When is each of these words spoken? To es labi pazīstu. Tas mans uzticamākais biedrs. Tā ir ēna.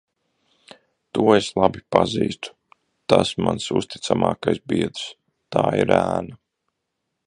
To 1.17 1.25
es 1.33 1.49
labi 1.63 1.83
pazīstu. 1.97 2.55
Tas 3.15 3.35
mans 3.49 3.69
uzticamākais 3.83 4.63
biedrs. 4.73 5.09
Tā 5.57 5.69
ir 5.85 5.99
ēna. 6.05 6.41